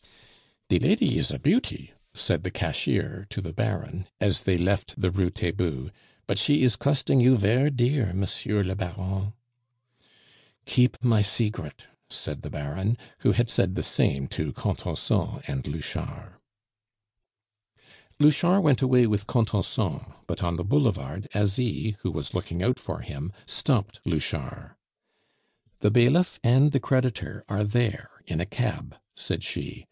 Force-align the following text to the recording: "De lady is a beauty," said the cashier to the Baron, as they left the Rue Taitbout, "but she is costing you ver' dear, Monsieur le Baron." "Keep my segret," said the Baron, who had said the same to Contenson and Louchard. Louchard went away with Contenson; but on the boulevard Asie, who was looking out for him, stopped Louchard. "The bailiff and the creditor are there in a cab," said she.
"De 0.67 0.79
lady 0.79 1.19
is 1.19 1.29
a 1.29 1.37
beauty," 1.37 1.93
said 2.15 2.41
the 2.43 2.49
cashier 2.49 3.27
to 3.29 3.39
the 3.39 3.53
Baron, 3.53 4.07
as 4.19 4.45
they 4.45 4.57
left 4.57 4.99
the 4.99 5.11
Rue 5.11 5.29
Taitbout, 5.29 5.91
"but 6.25 6.39
she 6.39 6.63
is 6.63 6.75
costing 6.75 7.21
you 7.21 7.37
ver' 7.37 7.69
dear, 7.69 8.11
Monsieur 8.11 8.63
le 8.63 8.73
Baron." 8.73 9.33
"Keep 10.65 11.03
my 11.03 11.21
segret," 11.21 11.85
said 12.09 12.41
the 12.41 12.49
Baron, 12.49 12.97
who 13.19 13.33
had 13.33 13.47
said 13.47 13.75
the 13.75 13.83
same 13.83 14.25
to 14.29 14.51
Contenson 14.53 15.39
and 15.45 15.67
Louchard. 15.67 16.33
Louchard 18.19 18.63
went 18.63 18.81
away 18.81 19.05
with 19.05 19.27
Contenson; 19.27 20.13
but 20.25 20.41
on 20.41 20.55
the 20.55 20.63
boulevard 20.63 21.27
Asie, 21.35 21.95
who 22.01 22.09
was 22.09 22.33
looking 22.33 22.63
out 22.63 22.79
for 22.79 23.01
him, 23.01 23.31
stopped 23.45 23.99
Louchard. 24.03 24.71
"The 25.81 25.91
bailiff 25.91 26.39
and 26.43 26.71
the 26.71 26.79
creditor 26.79 27.43
are 27.47 27.63
there 27.63 28.09
in 28.25 28.41
a 28.41 28.47
cab," 28.47 28.95
said 29.15 29.43
she. 29.43 29.77